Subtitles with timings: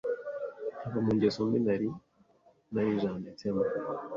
[0.77, 1.89] nkava mu ngeso mbi nari
[2.73, 3.63] narijanditsemo,